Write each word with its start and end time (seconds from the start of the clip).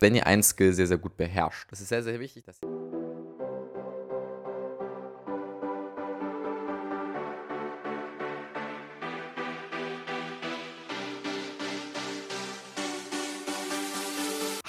wenn 0.00 0.14
ihr 0.14 0.26
einen 0.26 0.42
Skill 0.42 0.72
sehr, 0.72 0.86
sehr 0.86 0.98
gut 0.98 1.16
beherrscht. 1.16 1.70
Das 1.70 1.80
ist 1.80 1.88
sehr, 1.88 2.02
sehr 2.02 2.20
wichtig, 2.20 2.44
dass 2.44 2.60
ihr 2.62 2.68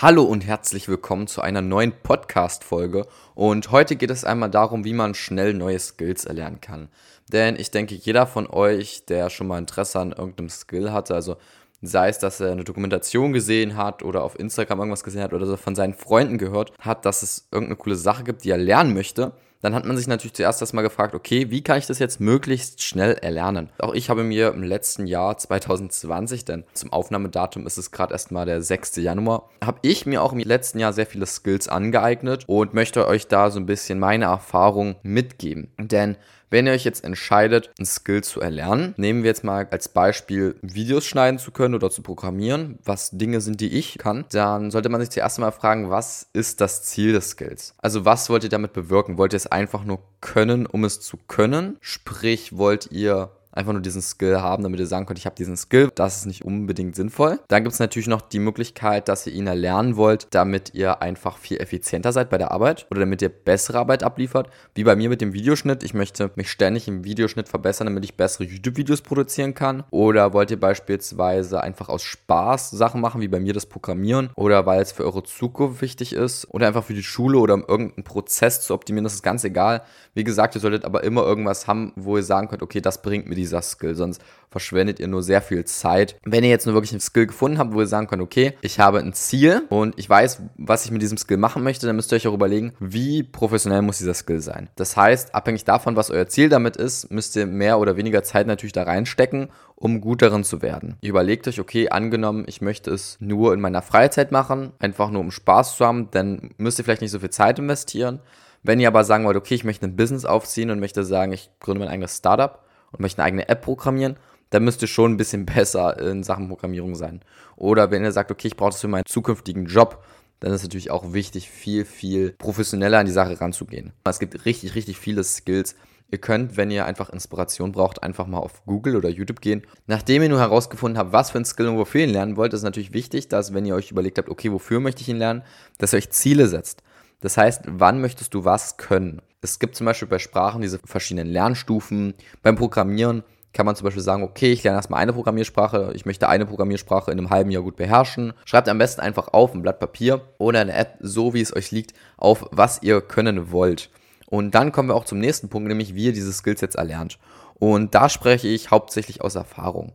Hallo 0.01 0.23
und 0.23 0.47
herzlich 0.47 0.87
willkommen 0.87 1.27
zu 1.27 1.41
einer 1.41 1.61
neuen 1.61 1.91
Podcast-Folge. 1.91 3.05
Und 3.35 3.71
heute 3.71 3.97
geht 3.97 4.09
es 4.09 4.23
einmal 4.23 4.49
darum, 4.49 4.85
wie 4.85 4.93
man 4.93 5.13
schnell 5.13 5.53
neue 5.53 5.77
Skills 5.77 6.23
erlernen 6.23 6.61
kann. 6.61 6.87
Denn 7.27 7.57
ich 7.57 7.69
denke, 7.69 7.95
jeder 7.95 8.25
von 8.25 8.47
euch, 8.47 9.03
der 9.07 9.29
schon 9.29 9.47
mal 9.47 9.57
Interesse 9.57 9.99
an 9.99 10.13
irgendeinem 10.13 10.47
Skill 10.47 10.93
hatte, 10.93 11.15
also 11.15 11.35
sei 11.81 12.09
es, 12.09 12.19
dass 12.19 12.39
er 12.39 12.51
eine 12.51 12.63
Dokumentation 12.63 13.33
gesehen 13.33 13.77
hat 13.77 14.03
oder 14.03 14.23
auf 14.23 14.37
Instagram 14.37 14.79
irgendwas 14.79 15.03
gesehen 15.03 15.21
hat 15.21 15.33
oder 15.33 15.45
so 15.45 15.57
von 15.57 15.75
seinen 15.75 15.93
Freunden 15.93 16.37
gehört 16.37 16.73
hat, 16.79 17.05
dass 17.05 17.23
es 17.23 17.47
irgendeine 17.51 17.77
coole 17.77 17.95
Sache 17.95 18.23
gibt, 18.23 18.43
die 18.43 18.51
er 18.51 18.57
lernen 18.57 18.93
möchte, 18.93 19.33
dann 19.61 19.75
hat 19.75 19.85
man 19.85 19.97
sich 19.97 20.07
natürlich 20.07 20.33
zuerst 20.33 20.61
erstmal 20.61 20.83
gefragt, 20.83 21.13
okay, 21.13 21.51
wie 21.51 21.61
kann 21.61 21.77
ich 21.77 21.85
das 21.85 21.99
jetzt 21.99 22.21
möglichst 22.21 22.81
schnell 22.81 23.13
erlernen? 23.13 23.69
Auch 23.79 23.93
ich 23.93 24.09
habe 24.09 24.23
mir 24.23 24.53
im 24.53 24.63
letzten 24.63 25.05
Jahr 25.05 25.37
2020, 25.37 26.45
denn 26.45 26.63
zum 26.73 26.93
Aufnahmedatum 26.93 27.67
ist 27.67 27.77
es 27.77 27.91
gerade 27.91 28.13
erstmal 28.13 28.45
der 28.45 28.61
6. 28.61 28.97
Januar, 28.97 29.49
habe 29.63 29.79
ich 29.81 30.05
mir 30.05 30.23
auch 30.23 30.31
im 30.31 30.39
letzten 30.39 30.79
Jahr 30.79 30.93
sehr 30.93 31.05
viele 31.05 31.25
Skills 31.25 31.67
angeeignet 31.67 32.45
und 32.47 32.73
möchte 32.73 33.05
euch 33.05 33.27
da 33.27 33.51
so 33.51 33.59
ein 33.59 33.65
bisschen 33.65 33.99
meine 33.99 34.25
Erfahrung 34.25 34.95
mitgeben. 35.03 35.73
Denn 35.77 36.15
wenn 36.49 36.67
ihr 36.67 36.73
euch 36.73 36.83
jetzt 36.83 37.03
entscheidet, 37.03 37.71
ein 37.79 37.85
Skill 37.85 38.23
zu 38.23 38.41
erlernen, 38.41 38.93
nehmen 38.97 39.23
wir 39.23 39.29
jetzt 39.29 39.43
mal 39.43 39.67
als 39.71 39.89
Beispiel 39.89 40.55
Videos 40.61 41.05
schneiden 41.05 41.39
zu 41.39 41.51
können 41.51 41.75
oder 41.75 41.89
zu 41.89 42.01
programmieren, 42.01 42.79
was 42.83 43.11
Dinge 43.11 43.41
sind, 43.41 43.61
die 43.61 43.77
ich 43.77 43.97
kann, 43.97 44.25
dann 44.31 44.71
sollte 44.71 44.89
man 44.89 45.01
sich 45.01 45.09
zuerst 45.09 45.39
mal 45.39 45.51
fragen, 45.51 45.89
was 45.89 46.27
ist 46.33 46.61
das 46.61 46.83
Ziel 46.83 47.13
des 47.13 47.31
Skills? 47.31 47.73
Also 47.77 48.05
was 48.05 48.29
wollt 48.29 48.43
ihr 48.43 48.49
damit 48.49 48.73
bewirken? 48.73 49.17
Wollt 49.17 49.33
ihr 49.33 49.37
es 49.37 49.47
einfach 49.47 49.83
nur 49.83 49.99
können, 50.21 50.65
um 50.65 50.83
es 50.83 50.99
zu 50.99 51.17
können? 51.27 51.77
Sprich, 51.81 52.57
wollt 52.57 52.91
ihr 52.91 53.31
einfach 53.59 53.73
nur 53.73 53.81
diesen 53.81 54.01
Skill 54.01 54.41
haben, 54.41 54.63
damit 54.63 54.79
ihr 54.79 54.87
sagen 54.87 55.05
könnt, 55.05 55.19
ich 55.19 55.25
habe 55.25 55.35
diesen 55.35 55.57
Skill. 55.57 55.91
Das 55.93 56.17
ist 56.17 56.25
nicht 56.25 56.45
unbedingt 56.45 56.95
sinnvoll. 56.95 57.39
Dann 57.47 57.63
gibt 57.63 57.73
es 57.73 57.79
natürlich 57.79 58.07
noch 58.07 58.21
die 58.21 58.39
Möglichkeit, 58.39 59.07
dass 59.09 59.27
ihr 59.27 59.33
ihn 59.33 59.47
erlernen 59.47 59.95
wollt, 59.97 60.27
damit 60.31 60.73
ihr 60.73 61.01
einfach 61.01 61.37
viel 61.37 61.57
effizienter 61.57 62.11
seid 62.11 62.29
bei 62.29 62.37
der 62.37 62.51
Arbeit 62.51 62.87
oder 62.89 63.01
damit 63.01 63.21
ihr 63.21 63.29
bessere 63.29 63.79
Arbeit 63.79 64.03
abliefert. 64.03 64.49
Wie 64.73 64.83
bei 64.83 64.95
mir 64.95 65.09
mit 65.09 65.21
dem 65.21 65.33
Videoschnitt. 65.33 65.83
Ich 65.83 65.93
möchte 65.93 66.31
mich 66.35 66.49
ständig 66.49 66.87
im 66.87 67.03
Videoschnitt 67.03 67.49
verbessern, 67.49 67.87
damit 67.87 68.05
ich 68.05 68.15
bessere 68.15 68.45
YouTube-Videos 68.45 69.01
produzieren 69.01 69.53
kann. 69.53 69.83
Oder 69.91 70.33
wollt 70.33 70.51
ihr 70.51 70.59
beispielsweise 70.59 71.61
einfach 71.61 71.89
aus 71.89 72.03
Spaß 72.03 72.71
Sachen 72.71 73.01
machen, 73.01 73.21
wie 73.21 73.27
bei 73.27 73.39
mir 73.39 73.53
das 73.53 73.65
Programmieren 73.65 74.29
oder 74.35 74.65
weil 74.65 74.81
es 74.81 74.91
für 74.91 75.03
eure 75.03 75.23
Zukunft 75.23 75.81
wichtig 75.81 76.13
ist 76.13 76.49
oder 76.49 76.67
einfach 76.67 76.83
für 76.83 76.93
die 76.93 77.03
Schule 77.03 77.37
oder 77.39 77.53
um 77.53 77.65
irgendeinen 77.67 78.03
Prozess 78.03 78.61
zu 78.61 78.73
optimieren. 78.73 79.03
Das 79.03 79.13
ist 79.13 79.23
ganz 79.23 79.43
egal. 79.43 79.81
Wie 80.13 80.23
gesagt, 80.23 80.55
ihr 80.55 80.61
solltet 80.61 80.85
aber 80.85 81.03
immer 81.03 81.23
irgendwas 81.23 81.67
haben, 81.67 81.93
wo 81.95 82.17
ihr 82.17 82.23
sagen 82.23 82.47
könnt, 82.47 82.61
okay, 82.61 82.81
das 82.81 83.01
bringt 83.01 83.27
mir 83.27 83.35
dieser 83.49 83.61
Skill, 83.61 83.95
sonst 83.95 84.21
verschwendet 84.49 84.99
ihr 84.99 85.07
nur 85.07 85.23
sehr 85.23 85.41
viel 85.41 85.63
Zeit. 85.65 86.15
Wenn 86.23 86.43
ihr 86.43 86.49
jetzt 86.49 86.65
nur 86.65 86.75
wirklich 86.75 86.91
einen 86.91 87.01
Skill 87.01 87.27
gefunden 87.27 87.57
habt, 87.57 87.73
wo 87.73 87.81
ihr 87.81 87.87
sagen 87.87 88.07
könnt, 88.07 88.21
okay, 88.21 88.53
ich 88.61 88.79
habe 88.79 88.99
ein 88.99 89.13
Ziel 89.13 89.63
und 89.69 89.97
ich 89.97 90.09
weiß, 90.09 90.41
was 90.57 90.85
ich 90.85 90.91
mit 90.91 91.01
diesem 91.01 91.17
Skill 91.17 91.37
machen 91.37 91.63
möchte, 91.63 91.85
dann 91.85 91.95
müsst 91.95 92.11
ihr 92.11 92.15
euch 92.15 92.27
auch 92.27 92.33
überlegen, 92.33 92.73
wie 92.79 93.23
professionell 93.23 93.81
muss 93.81 93.99
dieser 93.99 94.13
Skill 94.13 94.41
sein. 94.41 94.69
Das 94.75 94.97
heißt, 94.97 95.35
abhängig 95.35 95.65
davon, 95.65 95.95
was 95.95 96.09
euer 96.09 96.27
Ziel 96.27 96.49
damit 96.49 96.77
ist, 96.77 97.11
müsst 97.11 97.35
ihr 97.35 97.45
mehr 97.45 97.79
oder 97.79 97.97
weniger 97.97 98.23
Zeit 98.23 98.47
natürlich 98.47 98.73
da 98.73 98.83
reinstecken, 98.83 99.49
um 99.75 100.01
gut 100.01 100.21
darin 100.21 100.43
zu 100.43 100.61
werden. 100.61 100.97
Ihr 101.01 101.11
überlegt 101.11 101.47
euch, 101.47 101.59
okay, 101.59 101.89
angenommen, 101.89 102.45
ich 102.47 102.61
möchte 102.61 102.91
es 102.91 103.17
nur 103.19 103.53
in 103.53 103.61
meiner 103.61 103.81
Freizeit 103.81 104.31
machen, 104.31 104.71
einfach 104.79 105.09
nur 105.09 105.21
um 105.21 105.31
Spaß 105.31 105.77
zu 105.77 105.85
haben, 105.85 106.09
dann 106.11 106.51
müsst 106.57 106.79
ihr 106.79 106.85
vielleicht 106.85 107.01
nicht 107.01 107.11
so 107.11 107.19
viel 107.19 107.29
Zeit 107.29 107.59
investieren. 107.59 108.19
Wenn 108.61 108.79
ihr 108.79 108.89
aber 108.89 109.05
sagen 109.05 109.25
wollt, 109.25 109.37
okay, 109.37 109.55
ich 109.55 109.63
möchte 109.63 109.85
ein 109.85 109.95
Business 109.95 110.25
aufziehen 110.25 110.69
und 110.69 110.79
möchte 110.79 111.05
sagen, 111.05 111.31
ich 111.31 111.49
gründe 111.61 111.79
mein 111.79 111.87
eigenes 111.87 112.17
Startup, 112.17 112.59
und 112.91 112.99
möchte 112.99 113.21
eine 113.21 113.27
eigene 113.27 113.49
App 113.49 113.61
programmieren, 113.61 114.17
dann 114.49 114.63
müsst 114.63 114.81
ihr 114.81 114.87
schon 114.87 115.13
ein 115.13 115.17
bisschen 115.17 115.45
besser 115.47 115.99
in 115.99 116.23
Sachen 116.23 116.47
Programmierung 116.47 116.95
sein. 116.95 117.21
Oder 117.55 117.91
wenn 117.91 118.03
ihr 118.03 118.11
sagt, 118.11 118.31
okay, 118.31 118.47
ich 118.47 118.57
brauche 118.57 118.71
das 118.71 118.81
für 118.81 118.87
meinen 118.87 119.05
zukünftigen 119.05 119.65
Job, 119.65 120.03
dann 120.39 120.51
ist 120.51 120.61
es 120.61 120.63
natürlich 120.63 120.91
auch 120.91 121.13
wichtig, 121.13 121.49
viel, 121.49 121.85
viel 121.85 122.31
professioneller 122.31 122.99
an 122.99 123.05
die 123.05 123.11
Sache 123.11 123.39
ranzugehen. 123.39 123.91
Es 124.05 124.19
gibt 124.19 124.45
richtig, 124.45 124.75
richtig 124.75 124.97
viele 124.97 125.23
Skills. 125.23 125.75
Ihr 126.11 126.17
könnt, 126.17 126.57
wenn 126.57 126.71
ihr 126.71 126.85
einfach 126.85 127.09
Inspiration 127.09 127.71
braucht, 127.71 128.01
einfach 128.01 128.25
mal 128.25 128.39
auf 128.39 128.65
Google 128.65 128.95
oder 128.95 129.09
YouTube 129.09 129.41
gehen. 129.41 129.61
Nachdem 129.85 130.23
ihr 130.23 130.29
nur 130.29 130.39
herausgefunden 130.39 130.97
habt, 130.97 131.11
was 131.11 131.31
für 131.31 131.37
ein 131.37 131.45
Skill 131.45 131.67
und 131.67 131.77
wofür 131.77 132.01
ihr 132.01 132.07
ihn 132.07 132.13
lernen 132.13 132.37
wollt, 132.37 132.53
ist 132.53 132.63
natürlich 132.63 132.93
wichtig, 132.93 133.27
dass, 133.27 133.53
wenn 133.53 133.65
ihr 133.65 133.75
euch 133.75 133.91
überlegt 133.91 134.17
habt, 134.17 134.29
okay, 134.29 134.51
wofür 134.51 134.79
möchte 134.79 135.01
ich 135.01 135.09
ihn 135.09 135.17
lernen, 135.17 135.43
dass 135.77 135.93
ihr 135.93 135.97
euch 135.97 136.09
Ziele 136.09 136.47
setzt. 136.47 136.81
Das 137.21 137.37
heißt, 137.37 137.63
wann 137.65 138.01
möchtest 138.01 138.33
du 138.33 138.45
was 138.45 138.77
können? 138.77 139.21
Es 139.41 139.59
gibt 139.59 139.75
zum 139.75 139.85
Beispiel 139.85 140.07
bei 140.07 140.19
Sprachen 140.19 140.61
diese 140.61 140.79
verschiedenen 140.79 141.27
Lernstufen. 141.27 142.13
Beim 142.41 142.55
Programmieren 142.55 143.23
kann 143.53 143.65
man 143.65 143.75
zum 143.75 143.85
Beispiel 143.85 144.03
sagen, 144.03 144.23
okay, 144.23 144.51
ich 144.51 144.63
lerne 144.63 144.77
erstmal 144.77 145.01
eine 145.01 145.13
Programmiersprache, 145.13 145.91
ich 145.95 146.05
möchte 146.05 146.29
eine 146.29 146.45
Programmiersprache 146.45 147.11
in 147.11 147.17
einem 147.17 147.29
halben 147.29 147.51
Jahr 147.51 147.63
gut 147.63 147.77
beherrschen. 147.77 148.33
Schreibt 148.45 148.69
am 148.69 148.77
besten 148.77 149.01
einfach 149.01 149.29
auf 149.29 149.53
ein 149.53 149.61
Blatt 149.61 149.79
Papier 149.79 150.21
oder 150.37 150.59
eine 150.59 150.73
App, 150.73 150.97
so 150.99 151.33
wie 151.33 151.41
es 151.41 151.55
euch 151.55 151.71
liegt, 151.71 151.93
auf 152.17 152.45
was 152.51 152.83
ihr 152.83 153.01
können 153.01 153.51
wollt. 153.51 153.89
Und 154.27 154.53
dann 154.53 154.71
kommen 154.71 154.89
wir 154.89 154.95
auch 154.95 155.05
zum 155.05 155.19
nächsten 155.19 155.49
Punkt, 155.49 155.67
nämlich 155.67 155.95
wie 155.95 156.05
ihr 156.05 156.13
diese 156.13 156.31
Skills 156.31 156.61
jetzt 156.61 156.75
erlernt. 156.75 157.17
Und 157.55 157.95
da 157.95 158.07
spreche 158.09 158.47
ich 158.47 158.71
hauptsächlich 158.71 159.21
aus 159.21 159.35
Erfahrung. 159.35 159.93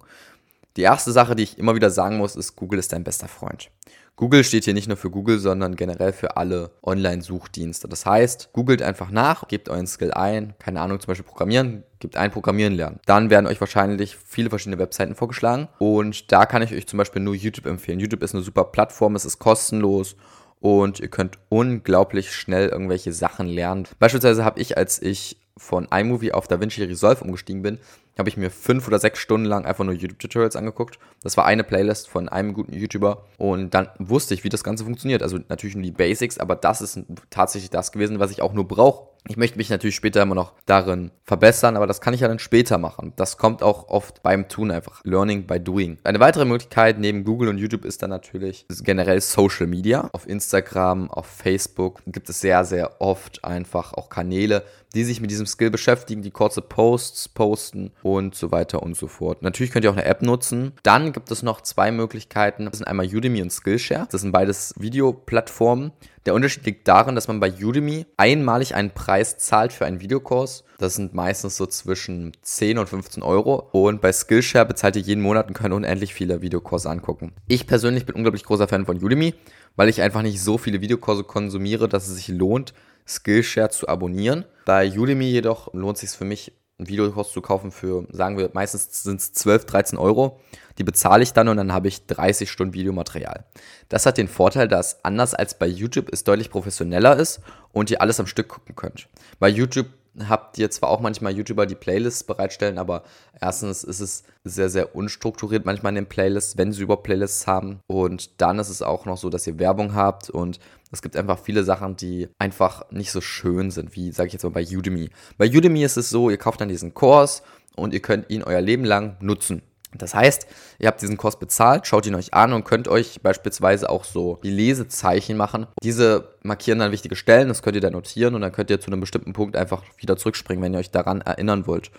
Die 0.77 0.83
erste 0.83 1.13
Sache, 1.13 1.37
die 1.37 1.45
ich 1.45 1.59
immer 1.59 1.77
wieder 1.77 1.91
sagen 1.91 2.17
muss, 2.17 2.35
ist, 2.35 2.57
Google 2.57 2.81
ist 2.81 2.93
dein 2.93 3.05
bester 3.05 3.29
Freund. 3.29 3.71
Google 4.17 4.45
steht 4.45 4.65
hier 4.65 4.75
nicht 4.75 4.87
nur 4.87 4.97
für 4.97 5.11
Google, 5.11 5.39
sondern 5.39 5.75
generell 5.75 6.13
für 6.13 6.37
alle 6.37 6.71
Online-Suchdienste. 6.83 7.89
Das 7.89 8.07
heißt, 8.07 8.53
googelt 8.53 8.81
einfach 8.81 9.11
nach, 9.11 9.49
gebt 9.49 9.69
euren 9.69 9.89
Skill 9.89 10.13
ein, 10.13 10.55
keine 10.59 10.81
Ahnung, 10.81 11.01
zum 11.01 11.09
Beispiel 11.09 11.27
Programmieren, 11.27 11.83
gebt 11.99 12.17
ein 12.17 12.31
Programmieren 12.31 12.75
lernen. 12.75 13.01
Dann 13.07 13.31
werden 13.31 13.47
euch 13.47 13.61
wahrscheinlich 13.61 14.17
viele 14.17 14.51
verschiedene 14.51 14.79
Webseiten 14.79 15.17
vorgeschlagen 15.17 15.69
und 15.79 16.31
da 16.31 16.47
kann 16.47 16.63
ich 16.63 16.73
euch 16.73 16.87
zum 16.87 16.99
Beispiel 16.99 17.23
nur 17.23 17.35
YouTube 17.35 17.67
empfehlen. 17.67 17.99
YouTube 17.99 18.23
ist 18.23 18.35
eine 18.35 18.45
super 18.45 18.65
Plattform, 18.65 19.17
es 19.17 19.25
ist 19.25 19.41
kostenlos 19.41 20.15
und 20.61 21.01
ihr 21.01 21.09
könnt 21.09 21.39
unglaublich 21.49 22.33
schnell 22.33 22.69
irgendwelche 22.69 23.13
Sachen 23.13 23.47
lernen. 23.49 23.89
Beispielsweise 23.99 24.45
habe 24.45 24.61
ich, 24.61 24.77
als 24.79 25.03
ich 25.03 25.39
von 25.57 25.89
iMovie 25.91 26.33
auf 26.33 26.47
DaVinci 26.47 26.85
Resolve 26.85 27.25
umgestiegen 27.25 27.63
bin, 27.63 27.79
habe 28.19 28.29
ich 28.29 28.37
mir 28.37 28.51
fünf 28.51 28.87
oder 28.87 28.99
sechs 28.99 29.19
Stunden 29.19 29.47
lang 29.47 29.65
einfach 29.65 29.85
nur 29.85 29.95
YouTube-Tutorials 29.95 30.57
angeguckt. 30.57 30.99
Das 31.23 31.37
war 31.37 31.47
eine 31.47 31.65
Playlist 31.65 32.09
von 32.09 32.29
einem 32.29 32.55
guten 32.55 32.73
YouTuber 32.73 33.25
und 33.39 33.75
dann 33.75 33.89
wusste 33.99 34.35
ich, 34.35 34.45
wie 34.45 34.49
das 34.49 34.65
Ganze 34.65 34.85
funktioniert. 34.85 35.23
Also 35.23 35.39
natürlich 35.49 35.75
nur 35.75 35.85
die 35.85 35.91
Basics, 35.91 36.39
aber 36.39 36.57
das 36.57 36.81
ist 36.81 37.01
tatsächlich 37.31 37.71
das 37.71 37.93
gewesen, 37.93 38.21
was 38.21 38.31
ich 38.31 38.43
auch 38.43 38.53
nur 38.53 38.69
brauche. 38.69 39.14
Ich 39.27 39.39
möchte 39.39 39.57
mich 39.57 39.71
natürlich 39.71 39.95
später 39.95 40.21
immer 40.21 40.35
noch 40.35 40.53
darin 40.67 41.11
verbessern, 41.23 41.77
aber 41.77 41.87
das 41.87 42.03
kann 42.03 42.13
ich 42.13 42.21
ja 42.21 42.29
dann 42.29 42.39
später 42.39 42.77
machen. 42.77 43.15
Das 43.17 43.39
kommt 43.39 43.63
auch 43.63 43.89
oft 43.89 44.23
beim 44.23 44.49
Tun 44.49 44.71
einfach. 44.71 45.01
Learning 45.05 45.47
by 45.47 45.59
doing. 45.59 45.97
Eine 46.05 46.21
weitere 46.21 46.45
Möglichkeit 46.45 46.99
neben 46.99 47.25
Google 47.25 47.49
und 47.49 47.57
YouTube 47.57 47.87
ist 47.87 48.03
dann 48.03 48.11
natürlich 48.11 48.67
generell 48.83 49.23
Social 49.23 49.67
Media. 49.67 50.11
Auf 50.13 50.29
Instagram, 50.29 51.11
auf 51.11 51.25
Facebook 51.25 52.03
gibt 52.07 52.29
es 52.29 52.43
sehr, 52.43 52.67
sehr 52.67 53.01
oft 53.01 53.43
einfach 53.45 53.95
auch 53.95 54.11
Kanäle, 54.11 54.63
die 54.95 55.05
sich 55.05 55.23
mit 55.23 55.31
diesem 55.31 55.47
Skill 55.47 55.71
beschäftigen, 55.71 56.21
die 56.21 56.31
kurze 56.31 56.61
Posts 56.61 57.31
posten 57.31 57.93
und 58.03 58.35
so 58.35 58.53
weiter 58.53 58.83
und 58.83 58.95
so 58.95 59.09
fort. 59.09 59.43
Natürlich 59.43 59.73
könnt 59.73 59.87
ihr 59.87 59.91
auch 59.91 59.97
eine 59.97 60.05
App 60.05 60.21
nutzen. 60.21 60.73
Dann 60.83 61.13
gibt 61.13 61.31
es 61.31 61.43
noch 61.43 61.63
zwei 61.63 61.91
Möglichkeiten. 61.91 62.67
Das 62.67 62.77
sind 62.77 62.87
einmal 62.87 63.07
Udemy 63.07 63.41
und 63.41 63.51
Skillshare. 63.51 64.07
Das 64.11 64.21
sind 64.21 64.33
beides 64.33 64.75
Videoplattformen. 64.79 65.93
Der 66.27 66.33
Unterschied 66.33 66.65
liegt 66.65 66.89
darin, 66.89 67.15
dass 67.15 67.29
man 67.29 67.39
bei 67.39 67.53
Udemy 67.53 68.07
einmalig 68.17 68.75
einen 68.75 68.93
Preis 68.93 69.37
zahlt 69.37 69.75
für 69.75 69.85
einen 69.85 70.01
Videokurs. 70.01 70.65
Das 70.79 70.95
sind 70.95 71.13
meistens 71.13 71.59
so 71.59 71.67
zwischen 71.67 72.33
10 72.41 72.79
und 72.79 72.89
15 72.89 73.23
Euro. 73.23 73.69
Und 73.73 74.01
bei 74.01 74.11
Skillshare 74.11 74.65
bezahlt 74.65 74.97
ihr 74.97 75.03
jeden 75.03 75.21
Monat 75.21 75.49
und 75.49 75.55
könnt 75.55 75.75
unendlich 75.75 76.15
viele 76.15 76.41
Videokurse 76.41 76.89
angucken. 76.89 77.33
Ich 77.47 77.67
persönlich 77.67 78.07
bin 78.07 78.17
unglaublich 78.17 78.45
großer 78.45 78.69
Fan 78.69 78.87
von 78.87 79.03
Udemy, 79.03 79.35
weil 79.77 79.91
ich 79.91 80.01
einfach 80.01 80.23
nicht 80.23 80.41
so 80.41 80.57
viele 80.57 80.81
Videokurse 80.81 81.25
konsumiere, 81.25 81.91
dass 81.91 82.09
es 82.09 82.17
sich 82.17 82.29
lohnt, 82.29 82.73
Skillshare 83.07 83.69
zu 83.69 83.87
abonnieren. 83.89 84.47
Bei 84.65 84.91
Udemy 84.91 85.27
jedoch 85.27 85.75
lohnt 85.75 85.97
es 85.97 86.01
sich 86.01 86.19
für 86.19 86.25
mich 86.25 86.53
einen 86.79 86.89
Videokurs 86.89 87.31
zu 87.31 87.41
kaufen 87.41 87.71
für, 87.71 88.07
sagen 88.11 88.37
wir, 88.37 88.51
meistens 88.53 89.03
sind 89.03 89.21
es 89.21 89.33
12, 89.33 89.65
13 89.67 89.99
Euro. 89.99 90.41
Die 90.79 90.85
bezahle 90.85 91.23
ich 91.23 91.33
dann 91.33 91.49
und 91.49 91.57
dann 91.57 91.73
habe 91.73 91.87
ich 91.87 92.07
30 92.07 92.51
Stunden 92.51 92.75
Videomaterial. 92.75 93.45
Das 93.89 94.07
hat 94.07 94.19
den 94.19 94.27
Vorteil, 94.27 94.67
dass 94.67 95.05
anders 95.05 95.35
als 95.35 95.57
bei 95.57 95.67
YouTube 95.67 96.09
es 96.13 96.25
deutlich 96.25 96.51
professioneller 96.51 97.17
ist 97.17 97.41
und 97.73 97.91
ihr 97.91 98.01
alles 98.01 98.19
am 98.19 98.27
Stück 98.27 98.49
gucken 98.49 98.75
könnt. 98.75 99.09
Bei 99.39 99.49
YouTube 99.49 99.87
habt 100.29 100.59
ihr 100.59 100.71
zwar 100.71 100.91
auch 100.91 101.01
manchmal 101.01 101.37
YouTuber, 101.37 101.67
die 101.67 101.75
Playlists 101.75 102.25
bereitstellen, 102.25 102.79
aber 102.79 103.03
erstens 103.41 103.85
ist 103.85 104.01
es 104.01 104.25
sehr, 104.45 104.69
sehr 104.69 104.95
unstrukturiert 104.95 105.65
manchmal 105.65 105.91
in 105.91 105.97
den 105.97 106.09
Playlists, 106.09 106.57
wenn 106.57 106.73
sie 106.73 106.83
überhaupt 106.83 107.05
Playlists 107.05 107.47
haben. 107.47 107.81
Und 107.87 108.41
dann 108.41 108.59
ist 108.59 108.69
es 108.69 108.83
auch 108.83 109.07
noch 109.07 109.17
so, 109.17 109.31
dass 109.31 109.47
ihr 109.47 109.59
Werbung 109.59 109.95
habt 109.95 110.31
und 110.31 110.61
es 110.93 111.03
gibt 111.03 111.17
einfach 111.17 111.39
viele 111.39 111.65
Sachen, 111.65 111.97
die 111.97 112.29
einfach 112.39 112.91
nicht 112.91 113.11
so 113.11 113.21
schön 113.21 113.71
sind, 113.71 113.97
wie, 113.97 114.13
sage 114.13 114.29
ich 114.29 114.33
jetzt 114.35 114.45
mal, 114.45 114.51
bei 114.51 114.65
Udemy. 114.65 115.11
Bei 115.37 115.49
Udemy 115.49 115.83
ist 115.83 115.97
es 115.97 116.11
so, 116.11 116.31
ihr 116.31 116.39
kauft 116.39 116.61
dann 116.61 116.69
diesen 116.69 116.95
Kurs 116.95 117.43
und 117.75 117.93
ihr 117.93 118.01
könnt 118.01 118.31
ihn 118.31 118.45
euer 118.45 118.61
Leben 118.61 118.85
lang 118.85 119.17
nutzen. 119.21 119.63
Das 119.99 120.15
heißt, 120.15 120.47
ihr 120.79 120.89
habt 120.89 121.03
diesen 121.03 121.17
Kurs 121.17 121.39
bezahlt, 121.39 121.87
schaut 121.87 122.07
ihn 122.07 122.15
euch 122.15 122.35
an 122.35 122.53
und 122.53 122.65
könnt 122.65 122.89
euch 122.89 123.21
beispielsweise 123.23 123.89
auch 123.89 124.05
so 124.05 124.39
die 124.43 124.51
Lesezeichen 124.51 125.37
machen. 125.37 125.67
Diese 125.83 126.35
markieren 126.43 126.79
dann 126.79 126.93
wichtige 126.93 127.17
Stellen, 127.17 127.49
das 127.49 127.63
könnt 127.63 127.77
ihr 127.77 127.83
dann 127.83 127.93
notieren 127.93 128.35
und 128.35 128.41
dann 128.41 128.53
könnt 128.53 128.71
ihr 128.71 128.81
zu 128.81 128.89
einem 128.89 129.01
bestimmten 129.01 129.33
Punkt 129.33 129.57
einfach 129.57 129.83
wieder 129.99 130.17
zurückspringen, 130.17 130.63
wenn 130.63 130.75
ihr 130.75 130.81
euch 130.81 130.91
daran 130.91 131.21
erinnern 131.21 131.67
wollt. 131.67 131.91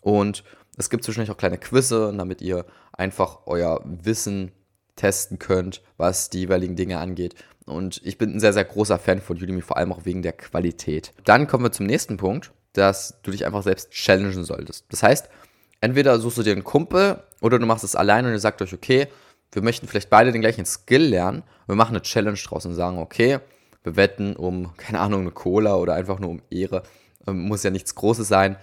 Und 0.00 0.44
es 0.76 0.90
gibt 0.90 1.04
zwischendurch 1.04 1.30
auch 1.30 1.38
kleine 1.38 1.58
Quizze, 1.58 2.12
damit 2.16 2.40
ihr 2.40 2.64
einfach 2.92 3.40
euer 3.46 3.82
Wissen 3.84 4.52
testen 4.96 5.38
könnt, 5.38 5.82
was 5.96 6.30
die 6.30 6.40
jeweiligen 6.40 6.76
Dinge 6.76 6.98
angeht. 6.98 7.34
Und 7.66 8.00
ich 8.04 8.18
bin 8.18 8.34
ein 8.34 8.40
sehr, 8.40 8.52
sehr 8.52 8.64
großer 8.64 8.98
Fan 8.98 9.20
von 9.20 9.36
Udemy, 9.36 9.62
vor 9.62 9.76
allem 9.76 9.92
auch 9.92 10.04
wegen 10.04 10.22
der 10.22 10.32
Qualität. 10.32 11.12
Dann 11.24 11.46
kommen 11.46 11.64
wir 11.64 11.72
zum 11.72 11.86
nächsten 11.86 12.16
Punkt, 12.16 12.52
dass 12.72 13.20
du 13.22 13.30
dich 13.30 13.46
einfach 13.46 13.62
selbst 13.62 13.90
challengen 13.90 14.44
solltest. 14.44 14.86
Das 14.90 15.02
heißt, 15.02 15.28
entweder 15.80 16.18
suchst 16.18 16.38
du 16.38 16.42
dir 16.42 16.52
einen 16.52 16.64
Kumpel 16.64 17.22
oder 17.40 17.58
du 17.58 17.66
machst 17.66 17.84
es 17.84 17.96
alleine 17.96 18.28
und 18.28 18.34
ihr 18.34 18.40
sagt 18.40 18.62
euch, 18.62 18.72
okay, 18.72 19.08
wir 19.52 19.62
möchten 19.62 19.88
vielleicht 19.88 20.10
beide 20.10 20.32
den 20.32 20.40
gleichen 20.40 20.64
Skill 20.64 21.02
lernen. 21.02 21.42
Wir 21.66 21.74
machen 21.74 21.96
eine 21.96 22.02
Challenge 22.02 22.38
draus 22.38 22.66
und 22.66 22.74
sagen, 22.74 22.98
okay, 22.98 23.38
wir 23.82 23.96
wetten 23.96 24.36
um, 24.36 24.76
keine 24.76 25.00
Ahnung, 25.00 25.22
eine 25.22 25.30
Cola 25.30 25.76
oder 25.76 25.94
einfach 25.94 26.18
nur 26.18 26.30
um 26.30 26.42
Ehre. 26.50 26.82
Ähm, 27.26 27.48
muss 27.48 27.62
ja 27.62 27.70
nichts 27.70 27.94
Großes 27.94 28.28
sein. 28.28 28.56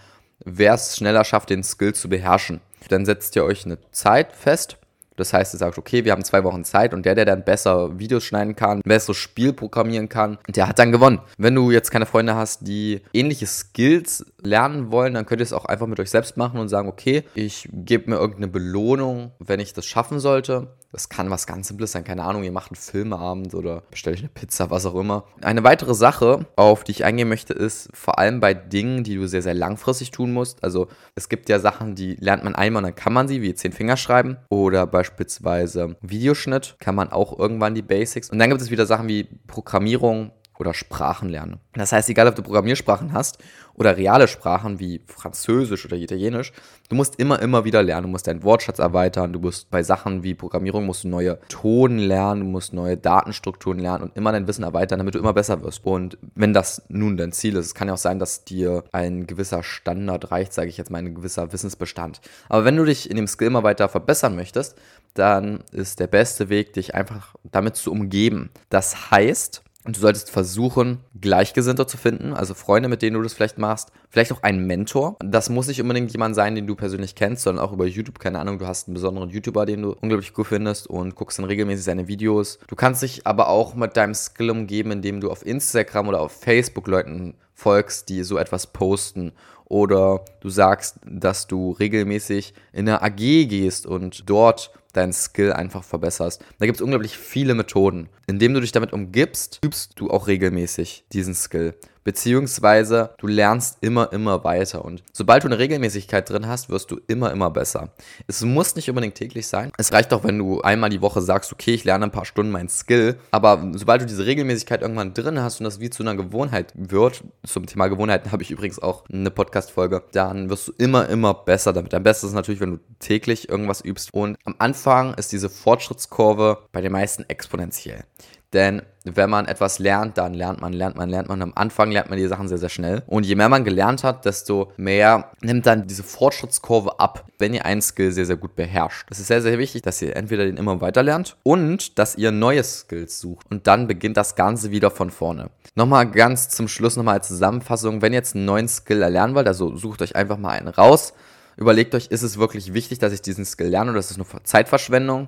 Wer 0.45 0.75
es 0.75 0.95
schneller 0.95 1.23
schafft, 1.23 1.49
den 1.49 1.63
Skill 1.63 1.93
zu 1.93 2.09
beherrschen. 2.09 2.61
Dann 2.89 3.05
setzt 3.05 3.35
ihr 3.35 3.43
euch 3.43 3.65
eine 3.65 3.79
Zeit 3.91 4.33
fest 4.33 4.77
das 5.17 5.33
heißt, 5.33 5.53
du 5.53 5.57
sagst, 5.57 5.79
okay, 5.79 6.05
wir 6.05 6.11
haben 6.11 6.23
zwei 6.23 6.43
Wochen 6.43 6.63
Zeit 6.63 6.93
und 6.93 7.05
der, 7.05 7.15
der 7.15 7.25
dann 7.25 7.43
besser 7.43 7.99
Videos 7.99 8.23
schneiden 8.23 8.55
kann, 8.55 8.81
besseres 8.85 9.17
Spiel 9.17 9.51
programmieren 9.51 10.09
kann, 10.09 10.37
der 10.47 10.67
hat 10.67 10.79
dann 10.79 10.91
gewonnen. 10.91 11.19
Wenn 11.37 11.55
du 11.55 11.71
jetzt 11.71 11.91
keine 11.91 12.05
Freunde 12.05 12.35
hast, 12.35 12.67
die 12.67 13.01
ähnliche 13.13 13.47
Skills 13.47 14.25
lernen 14.41 14.91
wollen, 14.91 15.13
dann 15.13 15.25
könnt 15.25 15.41
ihr 15.41 15.45
es 15.45 15.53
auch 15.53 15.65
einfach 15.65 15.87
mit 15.87 15.99
euch 15.99 16.09
selbst 16.09 16.37
machen 16.37 16.59
und 16.59 16.69
sagen, 16.69 16.87
okay, 16.87 17.23
ich 17.33 17.67
gebe 17.71 18.09
mir 18.09 18.17
irgendeine 18.17 18.47
Belohnung, 18.47 19.31
wenn 19.39 19.59
ich 19.59 19.73
das 19.73 19.85
schaffen 19.85 20.19
sollte. 20.19 20.75
Das 20.91 21.09
kann 21.09 21.29
was 21.29 21.47
ganz 21.47 21.67
Simples 21.67 21.91
sein, 21.91 22.03
keine 22.03 22.23
Ahnung, 22.23 22.43
ihr 22.43 22.51
macht 22.51 22.71
einen 22.71 22.77
Filmeabend 22.77 23.53
oder 23.53 23.83
bestellt 23.91 24.17
euch 24.17 24.23
eine 24.23 24.29
Pizza, 24.29 24.69
was 24.69 24.85
auch 24.85 24.95
immer. 24.95 25.25
Eine 25.41 25.63
weitere 25.63 25.93
Sache, 25.93 26.45
auf 26.55 26.83
die 26.83 26.91
ich 26.91 27.03
eingehen 27.03 27.27
möchte, 27.27 27.53
ist 27.53 27.89
vor 27.93 28.19
allem 28.19 28.39
bei 28.39 28.53
Dingen, 28.53 29.03
die 29.03 29.15
du 29.15 29.27
sehr, 29.27 29.41
sehr 29.41 29.53
langfristig 29.53 30.11
tun 30.11 30.31
musst. 30.31 30.63
Also 30.63 30.87
es 31.15 31.29
gibt 31.29 31.49
ja 31.49 31.59
Sachen, 31.59 31.95
die 31.95 32.15
lernt 32.15 32.43
man 32.43 32.55
einmal 32.55 32.81
und 32.81 32.85
dann 32.85 32.95
kann 32.95 33.13
man 33.13 33.27
sie, 33.27 33.41
wie 33.41 33.53
zehn 33.53 33.73
Finger 33.73 33.97
schreiben 33.97 34.37
oder 34.49 34.87
beispielsweise 34.87 35.97
Videoschnitt, 36.01 36.77
kann 36.79 36.95
man 36.95 37.11
auch 37.11 37.37
irgendwann 37.37 37.75
die 37.75 37.81
Basics. 37.81 38.29
Und 38.29 38.39
dann 38.39 38.49
gibt 38.49 38.61
es 38.61 38.71
wieder 38.71 38.85
Sachen 38.85 39.09
wie 39.09 39.25
Programmierung, 39.47 40.31
oder 40.59 40.73
Sprachen 40.73 41.29
lernen. 41.29 41.59
Das 41.73 41.91
heißt, 41.91 42.09
egal 42.09 42.27
ob 42.27 42.35
du 42.35 42.41
Programmiersprachen 42.41 43.13
hast 43.13 43.37
oder 43.75 43.95
reale 43.95 44.27
Sprachen 44.27 44.79
wie 44.79 45.01
Französisch 45.05 45.85
oder 45.85 45.97
Italienisch, 45.97 46.51
du 46.89 46.95
musst 46.95 47.19
immer, 47.19 47.41
immer 47.41 47.63
wieder 47.63 47.83
lernen. 47.83 48.03
Du 48.07 48.09
musst 48.09 48.27
deinen 48.27 48.43
Wortschatz 48.43 48.79
erweitern. 48.79 49.33
Du 49.33 49.39
musst 49.39 49.69
bei 49.69 49.83
Sachen 49.83 50.23
wie 50.23 50.33
Programmierung 50.33 50.85
musst 50.85 51.03
du 51.03 51.09
neue 51.09 51.39
Tonen 51.47 51.99
lernen, 51.99 52.41
du 52.41 52.47
musst 52.47 52.73
neue 52.73 52.97
Datenstrukturen 52.97 53.79
lernen 53.79 54.03
und 54.03 54.17
immer 54.17 54.31
dein 54.31 54.47
Wissen 54.47 54.63
erweitern, 54.63 54.99
damit 54.99 55.15
du 55.15 55.19
immer 55.19 55.33
besser 55.33 55.61
wirst. 55.61 55.85
Und 55.85 56.17
wenn 56.35 56.53
das 56.53 56.81
nun 56.89 57.17
dein 57.17 57.31
Ziel 57.31 57.55
ist, 57.55 57.67
es 57.67 57.75
kann 57.75 57.87
ja 57.87 57.93
auch 57.93 57.99
sein, 57.99 58.19
dass 58.19 58.43
dir 58.43 58.83
ein 58.91 59.27
gewisser 59.27 59.63
Standard 59.63 60.31
reicht, 60.31 60.53
sage 60.53 60.69
ich 60.69 60.77
jetzt 60.77 60.89
mal, 60.89 60.99
ein 60.99 61.15
gewisser 61.15 61.53
Wissensbestand. 61.53 62.21
Aber 62.49 62.65
wenn 62.65 62.77
du 62.77 62.85
dich 62.85 63.09
in 63.09 63.15
dem 63.15 63.27
Skill 63.27 63.47
immer 63.47 63.63
weiter 63.63 63.89
verbessern 63.89 64.35
möchtest, 64.35 64.75
dann 65.13 65.63
ist 65.71 65.99
der 65.99 66.07
beste 66.07 66.49
Weg, 66.49 66.73
dich 66.73 66.95
einfach 66.95 67.35
damit 67.43 67.75
zu 67.75 67.91
umgeben. 67.91 68.49
Das 68.69 69.11
heißt, 69.11 69.63
und 69.87 69.95
du 69.95 70.01
solltest 70.01 70.29
versuchen, 70.29 70.99
Gleichgesinnte 71.19 71.87
zu 71.87 71.95
finden, 71.95 72.33
also 72.33 72.53
Freunde, 72.53 72.89
mit 72.89 73.01
denen 73.01 73.15
du 73.15 73.21
das 73.21 73.33
vielleicht 73.33 73.57
machst. 73.57 73.93
Vielleicht 74.09 74.33
auch 74.33 74.43
einen 74.43 74.67
Mentor. 74.67 75.15
Das 75.23 75.49
muss 75.49 75.67
nicht 75.67 75.81
unbedingt 75.81 76.11
jemand 76.11 76.35
sein, 76.35 76.55
den 76.55 76.67
du 76.67 76.75
persönlich 76.75 77.15
kennst, 77.15 77.43
sondern 77.43 77.63
auch 77.63 77.71
über 77.71 77.85
YouTube. 77.85 78.19
Keine 78.19 78.39
Ahnung, 78.39 78.59
du 78.59 78.67
hast 78.67 78.87
einen 78.87 78.95
besonderen 78.95 79.29
YouTuber, 79.29 79.65
den 79.65 79.83
du 79.83 79.95
unglaublich 80.01 80.33
gut 80.33 80.47
findest 80.47 80.87
und 80.87 81.15
guckst 81.15 81.39
dann 81.39 81.45
regelmäßig 81.45 81.85
seine 81.85 82.09
Videos. 82.09 82.59
Du 82.67 82.75
kannst 82.75 83.01
dich 83.01 83.25
aber 83.25 83.47
auch 83.47 83.75
mit 83.75 83.95
deinem 83.95 84.13
Skill 84.13 84.49
umgeben, 84.49 84.91
indem 84.91 85.21
du 85.21 85.31
auf 85.31 85.45
Instagram 85.45 86.09
oder 86.09 86.19
auf 86.19 86.33
Facebook 86.33 86.87
Leuten 86.87 87.35
folgst, 87.53 88.09
die 88.09 88.23
so 88.23 88.37
etwas 88.37 88.67
posten 88.67 89.31
oder 89.63 90.25
du 90.41 90.49
sagst, 90.49 90.97
dass 91.05 91.47
du 91.47 91.71
regelmäßig 91.71 92.53
in 92.73 92.89
eine 92.89 93.01
AG 93.01 93.15
gehst 93.15 93.85
und 93.85 94.29
dort 94.29 94.71
deinen 94.97 95.13
Skill 95.13 95.53
einfach 95.53 95.83
verbesserst. 95.83 96.43
Da 96.59 96.65
gibt 96.65 96.77
es 96.77 96.81
unglaublich 96.81 97.17
viele 97.17 97.55
Methoden. 97.55 98.09
Indem 98.27 98.53
du 98.53 98.59
dich 98.59 98.71
damit 98.71 98.93
umgibst, 98.93 99.59
übst 99.63 99.93
du 99.95 100.09
auch 100.09 100.27
regelmäßig 100.27 101.05
diesen 101.13 101.35
Skill. 101.35 101.75
Beziehungsweise 102.07 103.09
du 103.17 103.27
lernst 103.27 103.79
immer, 103.81 104.13
immer 104.13 104.45
weiter. 104.45 104.85
Und 104.85 105.03
sobald 105.11 105.43
du 105.43 105.49
eine 105.49 105.59
Regelmäßigkeit 105.59 106.29
drin 106.29 106.47
hast, 106.47 106.69
wirst 106.69 106.89
du 106.89 107.01
immer, 107.07 107.33
immer 107.33 107.51
besser. 107.51 107.89
Es 108.27 108.41
muss 108.43 108.77
nicht 108.77 108.87
unbedingt 108.87 109.15
täglich 109.15 109.47
sein. 109.47 109.73
Es 109.77 109.91
reicht 109.91 110.13
auch, 110.13 110.23
wenn 110.23 110.39
du 110.39 110.61
einmal 110.61 110.89
die 110.89 111.01
Woche 111.01 111.21
sagst, 111.21 111.51
okay, 111.51 111.73
ich 111.73 111.83
lerne 111.83 112.05
ein 112.05 112.11
paar 112.11 112.23
Stunden 112.23 112.49
mein 112.49 112.69
Skill. 112.69 113.17
Aber 113.31 113.73
sobald 113.73 114.03
du 114.03 114.05
diese 114.05 114.25
Regelmäßigkeit 114.25 114.83
irgendwann 114.83 115.13
drin 115.13 115.41
hast 115.41 115.59
und 115.59 115.65
das 115.65 115.81
wie 115.81 115.89
zu 115.89 116.01
einer 116.01 116.15
Gewohnheit 116.15 116.71
wird, 116.75 117.25
zum 117.45 117.65
Thema 117.65 117.87
Gewohnheiten 117.87 118.31
habe 118.31 118.41
ich 118.41 118.51
übrigens 118.51 118.81
auch 118.81 119.03
eine 119.11 119.29
Podcast-Folge, 119.29 120.03
dann 120.13 120.49
wirst 120.49 120.69
du 120.69 120.73
immer, 120.77 121.09
immer 121.09 121.33
besser 121.33 121.73
damit. 121.73 121.93
Am 121.93 122.03
besten 122.03 122.27
ist 122.27 122.33
natürlich, 122.33 122.61
wenn 122.61 122.71
du 122.71 122.79
täglich 122.99 123.49
irgendwas 123.49 123.81
übst. 123.81 124.13
Und 124.13 124.37
am 124.45 124.55
Anfang 124.59 125.13
ist 125.15 125.33
diese 125.33 125.49
Fortschrittskurve 125.49 126.59
bei 126.71 126.79
den 126.79 126.93
meisten 126.93 127.25
exponentiell. 127.27 128.05
Denn 128.53 128.81
wenn 129.03 129.29
man 129.29 129.45
etwas 129.45 129.79
lernt, 129.79 130.17
dann 130.17 130.33
lernt 130.33 130.61
man, 130.61 130.73
lernt 130.73 130.95
man, 130.95 131.09
lernt 131.09 131.27
man. 131.27 131.41
Am 131.41 131.51
Anfang 131.55 131.91
lernt 131.91 132.09
man 132.09 132.17
die 132.17 132.27
Sachen 132.27 132.47
sehr, 132.47 132.57
sehr 132.57 132.69
schnell. 132.69 133.03
Und 133.07 133.25
je 133.25 133.35
mehr 133.35 133.49
man 133.49 133.63
gelernt 133.63 134.03
hat, 134.03 134.25
desto 134.25 134.71
mehr 134.77 135.31
nimmt 135.41 135.65
dann 135.65 135.87
diese 135.87 136.03
Fortschrittskurve 136.03 136.99
ab, 136.99 137.25
wenn 137.39 137.53
ihr 137.53 137.65
einen 137.65 137.81
Skill 137.81 138.11
sehr, 138.11 138.25
sehr 138.25 138.37
gut 138.37 138.55
beherrscht. 138.55 139.05
Das 139.09 139.19
ist 139.19 139.27
sehr, 139.27 139.41
sehr 139.41 139.59
wichtig, 139.59 139.81
dass 139.81 140.01
ihr 140.01 140.15
entweder 140.15 140.45
den 140.45 140.57
immer 140.57 140.81
weiter 140.81 141.03
lernt 141.03 141.37
und 141.43 141.99
dass 141.99 142.15
ihr 142.15 142.31
neue 142.31 142.63
Skills 142.63 143.19
sucht. 143.19 143.45
Und 143.49 143.67
dann 143.67 143.87
beginnt 143.87 144.17
das 144.17 144.35
Ganze 144.35 144.71
wieder 144.71 144.91
von 144.91 145.11
vorne. 145.11 145.49
Nochmal 145.75 146.09
ganz 146.09 146.49
zum 146.49 146.67
Schluss 146.67 146.95
nochmal 146.95 147.15
als 147.15 147.27
Zusammenfassung. 147.27 148.01
Wenn 148.01 148.13
ihr 148.13 148.19
jetzt 148.19 148.35
einen 148.35 148.45
neuen 148.45 148.67
Skill 148.67 149.01
erlernen 149.01 149.35
wollt, 149.35 149.47
also 149.47 149.75
sucht 149.75 150.01
euch 150.01 150.15
einfach 150.15 150.37
mal 150.37 150.57
einen 150.57 150.69
raus. 150.69 151.13
Überlegt 151.57 151.95
euch, 151.95 152.07
ist 152.07 152.21
es 152.21 152.37
wirklich 152.37 152.73
wichtig, 152.73 152.99
dass 152.99 153.13
ich 153.13 153.21
diesen 153.21 153.45
Skill 153.45 153.67
lerne 153.67 153.91
oder 153.91 153.99
ist 153.99 154.11
es 154.11 154.17
nur 154.17 154.27
Zeitverschwendung? 154.43 155.27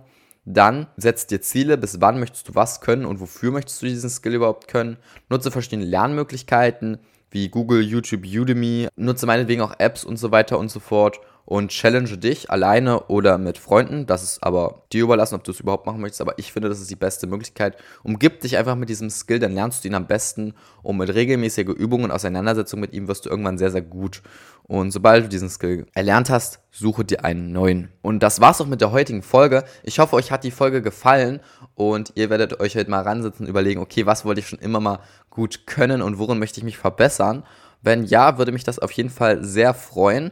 Dann 0.51 0.88
setzt 0.98 1.30
dir 1.30 1.42
Ziele, 1.42 1.78
bis 1.78 2.01
wann 2.01 2.19
möchtest 2.19 2.50
du 2.50 2.56
was 2.56 2.81
können 2.81 3.06
und 3.06 3.19
wofür 3.19 3.51
möchtest 3.51 3.84
du 3.84 3.86
diesen 3.86 4.10
Skill 4.10 4.34
überhaupt 4.34 4.68
können. 4.68 4.98
Nutze 5.30 5.51
verschiedene 5.51 5.86
Lernmöglichkeiten 5.86 6.98
wie 7.30 7.50
Google, 7.50 7.84
YouTube, 7.84 8.25
Udemy. 8.25 8.88
Nutze 8.96 9.28
meinetwegen 9.28 9.62
auch 9.62 9.75
Apps 9.78 10.04
und 10.04 10.18
so 10.18 10.31
weiter 10.31 10.57
und 10.57 10.72
so 10.72 10.80
fort 10.80 11.19
und 11.50 11.69
challenge 11.69 12.16
dich 12.19 12.51
alleine 12.51 13.06
oder 13.07 13.40
mit 13.40 13.57
Freunden. 13.57 14.06
Das 14.06 14.22
ist 14.22 14.44
aber 14.44 14.84
dir 14.94 15.01
überlassen, 15.01 15.34
ob 15.34 15.44
du 15.44 15.50
es 15.50 15.60
überhaupt 15.60 15.88
machen 15.88 16.00
möchtest. 16.00 16.22
Aber 16.22 16.38
ich 16.38 16.54
finde, 16.54 16.69
das 16.69 16.80
ist 16.80 16.92
die 16.92 16.96
beste 16.96 17.25
Möglichkeit. 17.25 17.75
Umgib 18.04 18.42
dich 18.42 18.56
einfach 18.56 18.75
mit 18.75 18.88
diesem 18.88 19.10
Skill, 19.10 19.40
dann 19.40 19.56
lernst 19.56 19.84
du 19.84 19.88
ihn 19.88 19.96
am 19.96 20.06
besten. 20.06 20.54
Und 20.84 20.98
mit 20.98 21.12
regelmäßiger 21.12 21.74
Übung 21.74 22.03
und 22.03 22.12
Auseinandersetzung 22.12 22.79
mit 22.79 22.94
ihm 22.94 23.08
wirst 23.08 23.25
du 23.25 23.32
irgendwann 23.32 23.58
sehr, 23.58 23.72
sehr 23.72 23.82
gut. 23.82 24.22
Und 24.68 24.91
sobald 24.91 25.25
du 25.25 25.29
diesen 25.29 25.50
Skill 25.50 25.88
erlernt 25.96 26.29
hast, 26.29 26.60
suche 26.70 27.03
dir 27.03 27.25
einen 27.25 27.51
neuen. 27.51 27.89
Und 28.03 28.22
das 28.22 28.39
war's 28.39 28.62
auch 28.62 28.68
mit 28.68 28.82
der 28.82 28.91
heutigen 28.91 29.24
Folge. 29.24 29.63
Ich 29.82 29.98
hoffe, 29.98 30.18
euch 30.18 30.29
hat 30.29 30.44
die 30.44 30.51
Folge 30.51 30.84
gefallen 30.84 31.39
und 31.74 32.12
ihr 32.13 32.29
werdet 32.29 32.60
euch 32.60 32.75
heute 32.75 32.91
mal 32.91 33.01
ransitzen 33.01 33.48
und 33.48 33.50
überlegen, 33.50 33.82
okay, 33.82 34.06
was 34.06 34.24
wollte 34.24 34.41
ich 34.41 34.48
schon 34.48 34.60
immer 34.60 34.82
mal 34.82 35.00
gut 35.32 35.65
können 35.65 36.03
und 36.03 36.20
worin 36.20 36.38
möchte 36.38 36.60
ich 36.60 36.63
mich 36.63 36.77
verbessern? 36.77 37.44
Wenn 37.82 38.03
ja, 38.03 38.38
würde 38.38 38.51
mich 38.51 38.63
das 38.63 38.77
auf 38.77 38.91
jeden 38.91 39.10
Fall 39.10 39.44
sehr 39.44 39.74
freuen 39.74 40.32